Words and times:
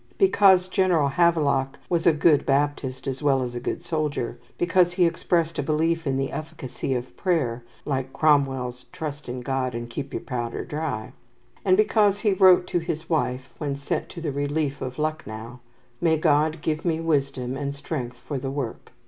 Because 0.17 0.67
General 0.67 1.09
Havelock 1.09 1.77
was 1.87 2.07
a 2.07 2.11
good 2.11 2.43
Baptist 2.43 3.05
as 3.05 3.21
well 3.21 3.43
as 3.43 3.53
a 3.53 3.59
good 3.59 3.83
soldier, 3.83 4.39
because 4.57 4.93
he 4.93 5.05
expressed 5.05 5.59
a 5.59 5.61
belief 5.61 6.07
in 6.07 6.17
the 6.17 6.31
efficacy 6.31 6.95
of 6.95 7.15
prayer 7.15 7.61
(like 7.85 8.11
Cromwell's 8.11 8.85
"Trust 8.91 9.29
in 9.29 9.41
God, 9.41 9.75
and 9.75 9.87
keep 9.87 10.11
your 10.11 10.23
powder 10.23 10.65
dry"), 10.65 11.13
and 11.63 11.77
because 11.77 12.21
he 12.21 12.33
wrote 12.33 12.65
to 12.65 12.79
his 12.79 13.11
wife, 13.11 13.51
when 13.59 13.75
sent 13.75 14.09
to 14.09 14.21
the 14.21 14.31
relief 14.31 14.81
of 14.81 14.97
Lucknow, 14.97 15.59
"May 16.01 16.17
God 16.17 16.63
give 16.63 16.83
me 16.83 16.99
wisdom 16.99 17.55
and 17.55 17.75
strength 17.75 18.17
for 18.17 18.39
the 18.39 18.49
work!" 18.49 18.91